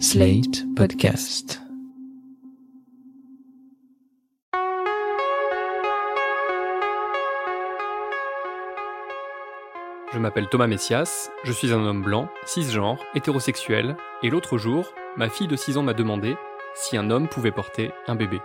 [0.00, 1.60] Slate Podcast.
[10.12, 15.28] Je m'appelle Thomas Messias, je suis un homme blanc, cisgenre, hétérosexuel, et l'autre jour, ma
[15.28, 16.36] fille de 6 ans m'a demandé
[16.74, 18.40] si un homme pouvait porter un bébé.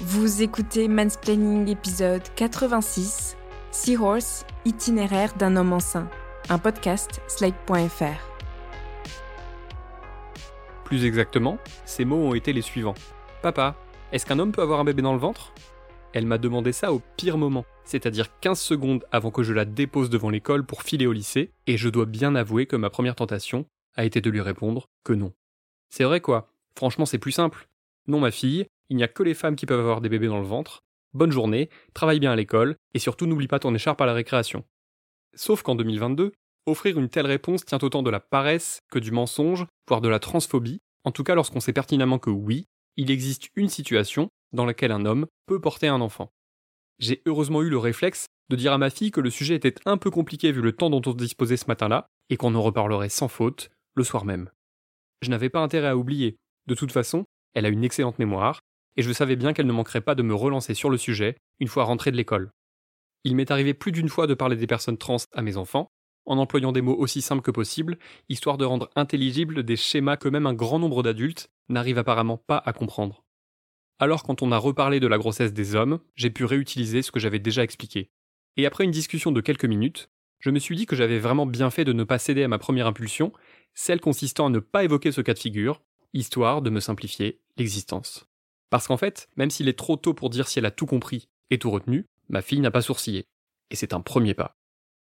[0.00, 3.36] Vous écoutez Mansplaining épisode 86,
[3.74, 6.06] Seahorse, itinéraire d'un homme enceint,
[6.50, 8.20] un podcast slide.fr.
[10.84, 12.94] Plus exactement, ces mots ont été les suivants.
[13.40, 13.74] Papa,
[14.12, 15.54] est-ce qu'un homme peut avoir un bébé dans le ventre?
[16.12, 20.10] Elle m'a demandé ça au pire moment, c'est-à-dire 15 secondes avant que je la dépose
[20.10, 23.64] devant l'école pour filer au lycée, et je dois bien avouer que ma première tentation
[23.96, 25.32] a été de lui répondre que non.
[25.88, 27.68] C'est vrai quoi, franchement c'est plus simple.
[28.06, 30.40] Non ma fille, il n'y a que les femmes qui peuvent avoir des bébés dans
[30.40, 30.82] le ventre.
[31.14, 34.64] Bonne journée, travaille bien à l'école, et surtout n'oublie pas ton écharpe à la récréation.
[35.34, 36.32] Sauf qu'en 2022,
[36.66, 40.18] offrir une telle réponse tient autant de la paresse que du mensonge, voire de la
[40.18, 44.92] transphobie, en tout cas lorsqu'on sait pertinemment que oui, il existe une situation dans laquelle
[44.92, 46.32] un homme peut porter un enfant.
[46.98, 49.96] J'ai heureusement eu le réflexe de dire à ma fille que le sujet était un
[49.96, 53.28] peu compliqué vu le temps dont on disposait ce matin-là, et qu'on en reparlerait sans
[53.28, 54.50] faute le soir même.
[55.20, 56.36] Je n'avais pas intérêt à oublier.
[56.66, 58.60] De toute façon, elle a une excellente mémoire,
[58.96, 61.68] et je savais bien qu'elle ne manquerait pas de me relancer sur le sujet une
[61.68, 62.52] fois rentrée de l'école.
[63.24, 65.92] Il m'est arrivé plus d'une fois de parler des personnes trans à mes enfants,
[66.26, 70.28] en employant des mots aussi simples que possible, histoire de rendre intelligibles des schémas que
[70.28, 73.24] même un grand nombre d'adultes n'arrivent apparemment pas à comprendre.
[73.98, 77.20] Alors quand on a reparlé de la grossesse des hommes, j'ai pu réutiliser ce que
[77.20, 78.10] j'avais déjà expliqué.
[78.56, 81.70] Et après une discussion de quelques minutes, je me suis dit que j'avais vraiment bien
[81.70, 83.32] fait de ne pas céder à ma première impulsion,
[83.74, 85.80] celle consistant à ne pas évoquer ce cas de figure,
[86.12, 88.31] histoire de me simplifier l'existence.
[88.72, 91.28] Parce qu'en fait, même s'il est trop tôt pour dire si elle a tout compris
[91.50, 93.26] et tout retenu, ma fille n'a pas sourcillé.
[93.70, 94.56] Et c'est un premier pas.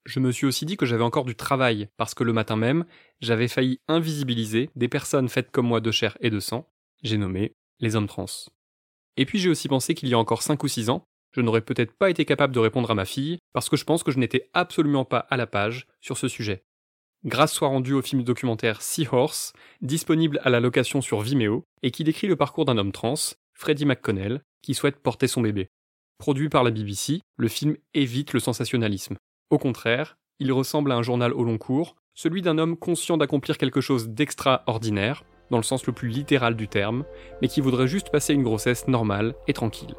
[0.04, 2.84] Je me suis aussi dit que j'avais encore du travail, parce que le matin même,
[3.22, 6.68] j'avais failli invisibiliser des personnes faites comme moi de chair et de sang,
[7.02, 8.26] j'ai nommé les hommes trans.
[9.16, 11.62] Et puis j'ai aussi pensé qu'il y a encore 5 ou 6 ans, je n'aurais
[11.62, 14.18] peut-être pas été capable de répondre à ma fille, parce que je pense que je
[14.18, 16.62] n'étais absolument pas à la page sur ce sujet.
[17.24, 22.04] Grâce soit rendue au film documentaire Seahorse, disponible à la location sur Vimeo, et qui
[22.04, 23.14] décrit le parcours d'un homme trans,
[23.58, 25.70] Freddie McConnell, qui souhaite porter son bébé.
[26.18, 29.16] Produit par la BBC, le film évite le sensationnalisme.
[29.48, 33.56] Au contraire, il ressemble à un journal au long cours, celui d'un homme conscient d'accomplir
[33.56, 37.04] quelque chose d'extraordinaire, dans le sens le plus littéral du terme,
[37.40, 39.94] mais qui voudrait juste passer une grossesse normale et tranquille.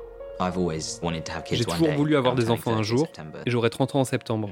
[1.51, 3.07] J'ai toujours voulu avoir des enfants un jour,
[3.47, 4.51] et j'aurai 30 ans en septembre.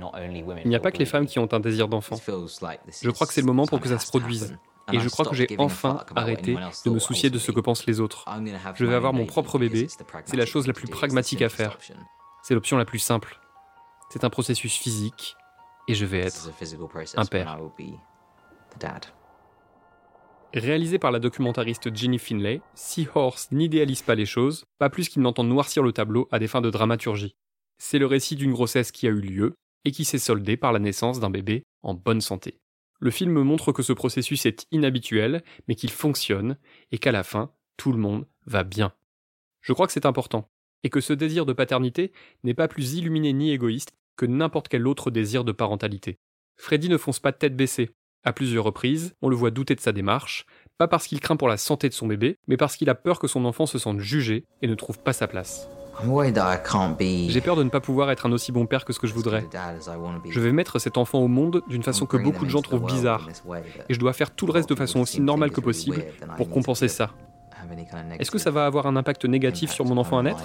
[0.64, 2.16] Il n'y a pas que les femmes qui ont un désir d'enfant.
[2.16, 4.58] Je crois que c'est le moment pour que ça se produise.
[4.92, 8.00] Et je crois que j'ai enfin arrêté de me soucier de ce que pensent les
[8.00, 8.26] autres.
[8.76, 9.88] Je vais avoir mon propre bébé,
[10.26, 11.78] c'est la chose la plus pragmatique à faire.
[12.44, 13.40] C'est l'option la plus simple.
[14.10, 15.36] C'est un processus physique,
[15.88, 16.50] et je vais être
[17.16, 17.60] un père.
[20.54, 25.44] Réalisé par la documentariste Jenny Finlay, Seahorse n'idéalise pas les choses, pas plus qu'il n'entend
[25.44, 27.36] noircir le tableau à des fins de dramaturgie.
[27.78, 30.80] C'est le récit d'une grossesse qui a eu lieu et qui s'est soldée par la
[30.80, 32.58] naissance d'un bébé en bonne santé.
[33.06, 36.58] Le film montre que ce processus est inhabituel, mais qu'il fonctionne,
[36.92, 38.94] et qu'à la fin, tout le monde va bien.
[39.62, 40.50] Je crois que c'est important,
[40.82, 44.88] et que ce désir de paternité n'est pas plus illuminé ni égoïste que n'importe quel
[44.88, 46.18] autre désir de parentalité.
[46.58, 47.92] Freddy ne fonce pas tête baissée.
[48.24, 50.48] À plusieurs reprises, on le voit douter de sa démarche,
[50.80, 53.20] pas parce qu'il craint pour la santé de son bébé, mais parce qu'il a peur
[53.20, 55.70] que son enfant se sente jugé et ne trouve pas sa place.
[57.30, 59.14] J'ai peur de ne pas pouvoir être un aussi bon père que ce que je
[59.14, 59.48] voudrais.
[60.30, 63.28] Je vais mettre cet enfant au monde d'une façon que beaucoup de gens trouvent bizarre,
[63.90, 66.06] et je dois faire tout le reste de façon aussi normale que possible
[66.38, 67.12] pour compenser ça.
[68.20, 70.44] Est-ce que ça va avoir un impact négatif sur mon enfant à naître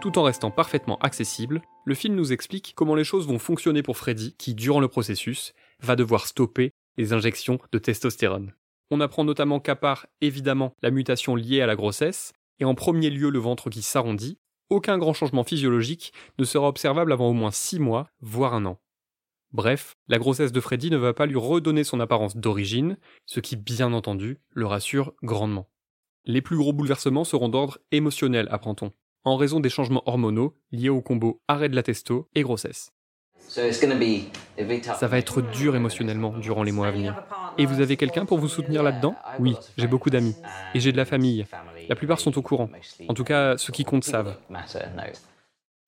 [0.00, 3.96] Tout en restant parfaitement accessible, le film nous explique comment les choses vont fonctionner pour
[3.96, 8.52] Freddy, qui, durant le processus, va devoir stopper les injections de testostérone.
[8.90, 13.10] On apprend notamment qu'à part, évidemment, la mutation liée à la grossesse, et en premier
[13.10, 14.38] lieu le ventre qui s'arrondit,
[14.70, 18.78] aucun grand changement physiologique ne sera observable avant au moins 6 mois, voire un an.
[19.52, 23.56] Bref, la grossesse de Freddy ne va pas lui redonner son apparence d'origine, ce qui
[23.56, 25.70] bien entendu le rassure grandement.
[26.26, 28.92] Les plus gros bouleversements seront d'ordre émotionnel, apprend-on,
[29.24, 32.92] en raison des changements hormonaux liés au combo arrêt de la testo et grossesse.
[33.48, 37.22] Ça va être dur émotionnellement durant les mois à venir.
[37.56, 39.14] Et vous avez quelqu'un pour vous soutenir là-dedans?
[39.38, 40.36] Oui, j'ai beaucoup d'amis.
[40.74, 41.46] Et j'ai de la famille.
[41.88, 42.70] La plupart sont au courant.
[43.08, 44.36] En tout cas, ceux qui comptent savent.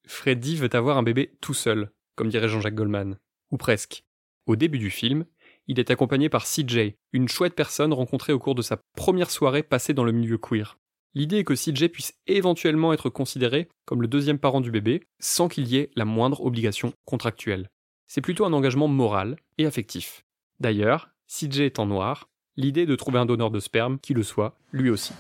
[0.07, 3.19] Freddy veut avoir un bébé tout seul, comme dirait Jean-Jacques Goldman.
[3.51, 4.05] Ou presque.
[4.47, 5.27] Au début du film,
[5.67, 9.63] il est accompagné par CJ, une chouette personne rencontrée au cours de sa première soirée
[9.63, 10.79] passée dans le milieu queer.
[11.15, 15.49] L'idée est que CJ puisse éventuellement être considéré comme le deuxième parent du bébé sans
[15.49, 17.69] qu'il y ait la moindre obligation contractuelle.
[18.07, 20.25] C'est plutôt un engagement moral et affectif.
[20.61, 24.91] D'ailleurs, CJ étant noir, l'idée de trouver un donneur de sperme qui le soit, lui
[24.91, 25.13] aussi.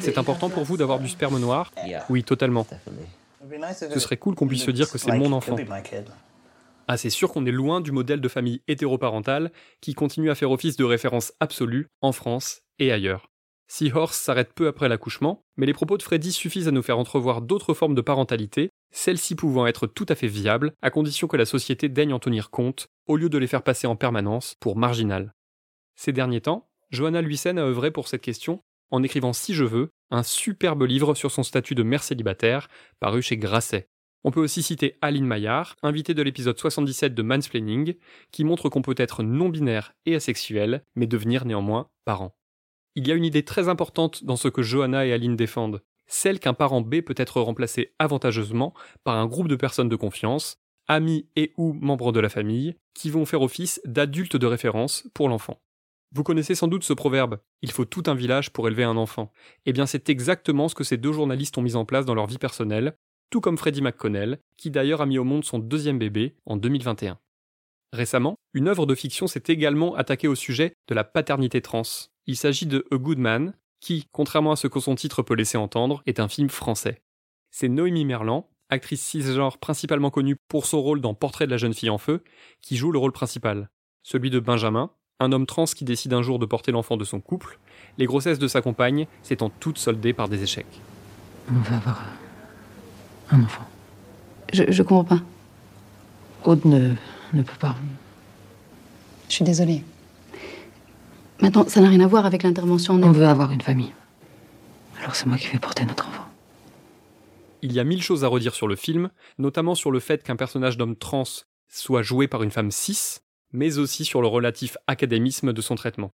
[0.00, 1.72] C'est important pour vous d'avoir du sperme noir
[2.08, 2.66] Oui, totalement.
[3.74, 5.56] Ce serait cool qu'on puisse se dire que c'est mon enfant.
[6.90, 9.52] Ah, c'est sûr qu'on est loin du modèle de famille hétéroparentale
[9.82, 13.28] qui continue à faire office de référence absolue en France et ailleurs.
[13.70, 17.42] Seahorse s'arrête peu après l'accouchement, mais les propos de Freddy suffisent à nous faire entrevoir
[17.42, 21.44] d'autres formes de parentalité, celles-ci pouvant être tout à fait viables, à condition que la
[21.44, 25.34] société daigne en tenir compte, au lieu de les faire passer en permanence pour marginales.
[25.94, 29.90] Ces derniers temps, Johanna Luisen a œuvré pour cette question en écrivant Si je veux,
[30.10, 32.68] un superbe livre sur son statut de mère célibataire,
[33.00, 33.88] paru chez Grasset.
[34.24, 37.94] On peut aussi citer Aline Maillard, invitée de l'épisode 77 de Mansplaining,
[38.32, 42.36] qui montre qu'on peut être non-binaire et asexuel, mais devenir néanmoins parent.
[42.94, 46.40] Il y a une idée très importante dans ce que Johanna et Aline défendent, celle
[46.40, 48.74] qu'un parent B peut être remplacé avantageusement
[49.04, 50.56] par un groupe de personnes de confiance,
[50.88, 55.28] amis et ou membres de la famille, qui vont faire office d'adultes de référence pour
[55.28, 55.60] l'enfant.
[56.12, 59.32] Vous connaissez sans doute ce proverbe Il faut tout un village pour élever un enfant.
[59.66, 62.26] Eh bien, c'est exactement ce que ces deux journalistes ont mis en place dans leur
[62.26, 62.96] vie personnelle,
[63.30, 67.18] tout comme Freddie McConnell, qui d'ailleurs a mis au monde son deuxième bébé en 2021.
[67.92, 71.82] Récemment, une œuvre de fiction s'est également attaquée au sujet de la paternité trans.
[72.26, 75.58] Il s'agit de A Good Man, qui, contrairement à ce que son titre peut laisser
[75.58, 77.02] entendre, est un film français.
[77.50, 81.74] C'est Noémie Merlan, actrice cisgenre principalement connue pour son rôle dans Portrait de la jeune
[81.74, 82.22] fille en feu,
[82.60, 83.70] qui joue le rôle principal.
[84.02, 87.20] Celui de Benjamin, un homme trans qui décide un jour de porter l'enfant de son
[87.20, 87.58] couple,
[87.96, 90.80] les grossesses de sa compagne s'étant toutes soldées par des échecs.
[91.50, 92.04] On va avoir
[93.30, 93.66] un enfant.
[94.52, 95.22] Je, je comprends pas.
[96.44, 96.94] Aude ne,
[97.32, 97.74] ne peut pas.
[99.28, 99.82] Je suis désolée.
[101.40, 103.92] Maintenant, ça n'a rien à voir avec l'intervention en On veut avoir une famille.
[105.00, 106.24] Alors c'est moi qui vais porter notre enfant.
[107.62, 110.36] Il y a mille choses à redire sur le film, notamment sur le fait qu'un
[110.36, 111.24] personnage d'homme trans
[111.68, 113.18] soit joué par une femme cis,
[113.52, 116.10] mais aussi sur le relatif académisme de son traitement.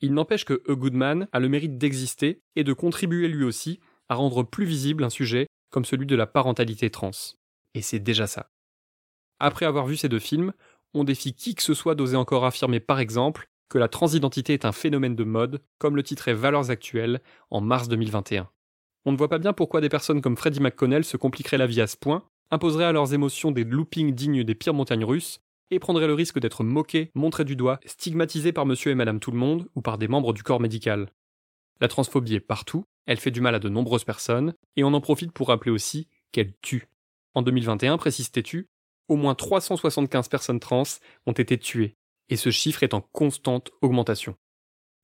[0.00, 4.14] Il n'empêche que A Goodman a le mérite d'exister et de contribuer lui aussi à
[4.14, 7.10] rendre plus visible un sujet comme celui de la parentalité trans.
[7.74, 8.50] Et c'est déjà ça.
[9.40, 10.52] Après avoir vu ces deux films,
[10.94, 14.64] on défie qui que ce soit d'oser encore affirmer par exemple que la transidentité est
[14.64, 17.20] un phénomène de mode, comme le titrait Valeurs Actuelles
[17.50, 18.48] en mars 2021.
[19.04, 21.80] On ne voit pas bien pourquoi des personnes comme Freddie McConnell se compliqueraient la vie
[21.80, 25.78] à ce point, imposeraient à leurs émotions des loopings dignes des pires montagnes russes, et
[25.78, 29.38] prendraient le risque d'être moqués, montrés du doigt, stigmatisés par monsieur et madame tout le
[29.38, 31.10] monde ou par des membres du corps médical.
[31.80, 35.00] La transphobie est partout, elle fait du mal à de nombreuses personnes, et on en
[35.00, 36.88] profite pour rappeler aussi qu'elle tue.
[37.34, 38.68] En 2021, précise Tétu,
[39.08, 40.82] au moins 375 personnes trans
[41.26, 41.96] ont été tuées,
[42.28, 44.36] et ce chiffre est en constante augmentation.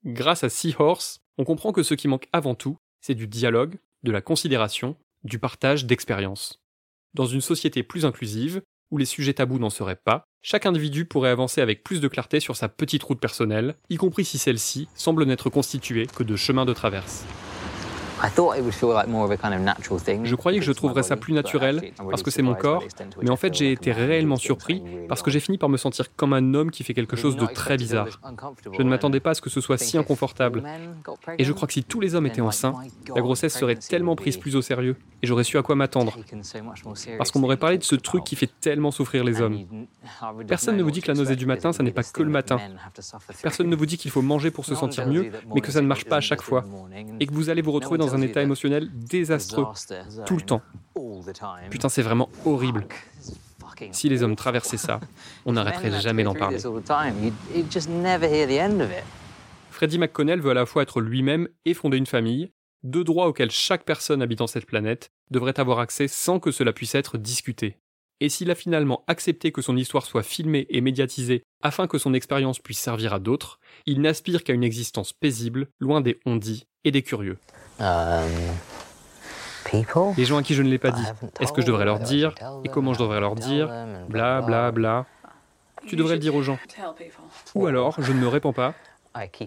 [0.05, 4.13] Grâce à Seahorse, on comprend que ce qui manque avant tout, c'est du dialogue, de
[4.13, 6.63] la considération, du partage d'expériences.
[7.15, 8.63] Dans une société plus inclusive,
[8.95, 12.39] où les sujets tabous n'en seraient pas, chaque individu pourrait avancer avec plus de clarté
[12.39, 16.65] sur sa petite route personnelle, y compris si celle-ci semble n'être constituée que de chemins
[16.65, 17.25] de traverse.
[20.25, 22.85] Je croyais que je trouverais ça plus naturel parce que c'est mon corps,
[23.23, 26.33] mais en fait j'ai été réellement surpris parce que j'ai fini par me sentir comme
[26.33, 28.21] un homme qui fait quelque chose de très bizarre.
[28.73, 30.63] Je ne m'attendais pas à ce que ce soit si inconfortable.
[31.39, 32.75] Et je crois que si tous les hommes étaient enceints,
[33.15, 36.17] la grossesse serait tellement prise plus au sérieux et j'aurais su à quoi m'attendre.
[37.19, 39.65] Parce qu'on m'aurait parlé de ce truc qui fait tellement souffrir les hommes.
[40.47, 42.59] Personne ne vous dit que la nausée du matin, ça n'est pas que le matin.
[43.43, 45.87] Personne ne vous dit qu'il faut manger pour se sentir mieux, mais que ça ne
[45.87, 46.65] marche pas à chaque fois.
[47.21, 49.67] Et que vous allez vous retrouver dans un état émotionnel désastreux
[50.27, 50.63] tout le temps.
[51.71, 52.87] Putain, c'est vraiment horrible.
[53.91, 55.01] Si les hommes traversaient ça,
[55.47, 56.59] on n'arrêterait jamais d'en parler.
[59.71, 62.51] Freddie McConnell veut à la fois être lui-même et fonder une famille,
[62.85, 66.95] deux droits auxquels chaque personne habitant cette planète devrait avoir accès sans que cela puisse
[66.95, 67.79] être discuté.
[68.21, 72.15] Et s'il a finalement accepté que son histoire soit filmée et médiatisée afin que son
[72.15, 76.93] expérience puisse servir à d'autres, il n'aspire qu'à une existence paisible, loin des on-dit et
[76.93, 77.39] des curieux.
[77.81, 78.31] Um,
[80.17, 81.05] Les gens à qui je ne l'ai pas dit,
[81.41, 83.71] est-ce que je devrais leur dire Et comment je devrais leur dire
[84.09, 85.07] Bla bla bla.
[85.87, 86.59] Tu devrais le dire aux gens.
[87.55, 88.75] Ou alors, je ne me répands pas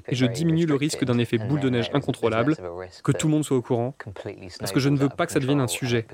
[0.07, 2.55] et je diminue le risque d'un effet boule de neige incontrôlable,
[3.03, 3.93] que tout le monde soit au courant,
[4.60, 6.07] parce que je ne veux pas que ça devienne un sujet.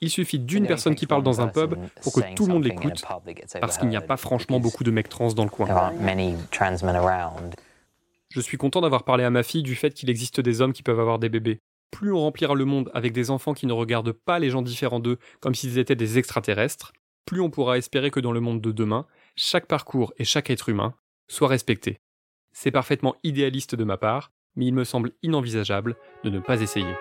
[0.00, 3.04] Il suffit d'une personne qui parle dans un pub pour que tout le monde l'écoute,
[3.60, 5.92] parce qu'il n'y a pas franchement beaucoup de mecs trans dans le coin.
[8.32, 10.84] Je suis content d'avoir parlé à ma fille du fait qu'il existe des hommes qui
[10.84, 11.58] peuvent avoir des bébés.
[11.90, 15.00] Plus on remplira le monde avec des enfants qui ne regardent pas les gens différents
[15.00, 16.92] d'eux comme s'ils étaient des extraterrestres,
[17.26, 20.68] plus on pourra espérer que dans le monde de demain, chaque parcours et chaque être
[20.68, 20.94] humain
[21.26, 21.98] soit respecté.
[22.52, 26.94] C'est parfaitement idéaliste de ma part, mais il me semble inenvisageable de ne pas essayer.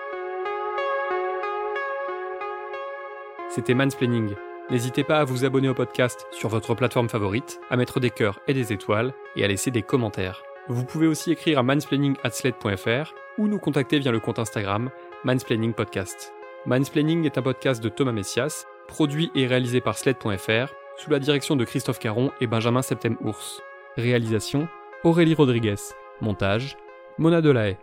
[3.50, 4.34] C'était Mansplaining.
[4.72, 8.40] N'hésitez pas à vous abonner au podcast sur votre plateforme favorite, à mettre des cœurs
[8.48, 10.44] et des étoiles et à laisser des commentaires.
[10.70, 14.92] Vous pouvez aussi écrire à mansplaining@sled.fr ou nous contacter via le compte Instagram
[15.24, 16.32] Mansplaining Podcast.
[16.68, 21.56] Mansplaining est un podcast de Thomas Messias, produit et réalisé par sled.fr sous la direction
[21.56, 23.62] de Christophe Caron et Benjamin Septem-Ours.
[23.98, 24.68] Réalisation
[25.04, 25.76] Aurélie Rodriguez.
[26.22, 26.78] Montage
[27.18, 27.78] Mona Delahaye.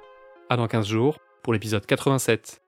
[0.48, 2.60] À dans 15 jours pour l'épisode 87.